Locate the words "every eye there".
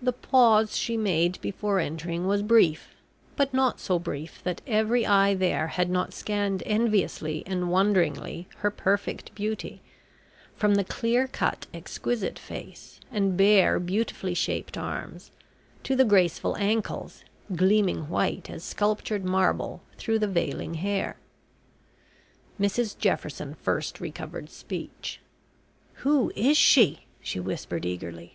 4.68-5.66